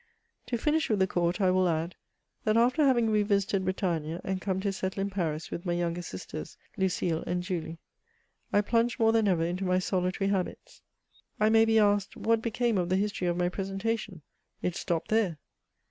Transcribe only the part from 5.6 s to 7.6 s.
my younger sisters, Lucile and